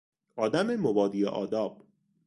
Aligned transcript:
آدم 0.35 0.75
مبادی 0.75 1.25
آداب 1.25 1.81